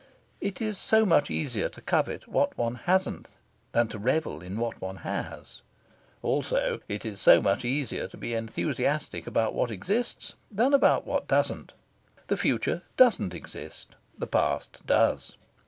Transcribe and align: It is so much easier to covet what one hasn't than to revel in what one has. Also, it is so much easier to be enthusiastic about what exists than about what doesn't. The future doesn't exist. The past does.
It 0.39 0.59
is 0.61 0.79
so 0.79 1.05
much 1.05 1.29
easier 1.29 1.69
to 1.69 1.79
covet 1.79 2.27
what 2.27 2.57
one 2.57 2.73
hasn't 2.73 3.27
than 3.71 3.87
to 3.89 3.99
revel 3.99 4.41
in 4.41 4.57
what 4.57 4.81
one 4.81 4.95
has. 5.05 5.61
Also, 6.23 6.79
it 6.89 7.05
is 7.05 7.21
so 7.21 7.39
much 7.39 7.63
easier 7.63 8.07
to 8.07 8.17
be 8.17 8.33
enthusiastic 8.33 9.27
about 9.27 9.53
what 9.53 9.69
exists 9.69 10.33
than 10.49 10.73
about 10.73 11.05
what 11.05 11.27
doesn't. 11.27 11.73
The 12.29 12.37
future 12.37 12.81
doesn't 12.97 13.35
exist. 13.35 13.95
The 14.17 14.25
past 14.25 14.81
does. 14.87 15.37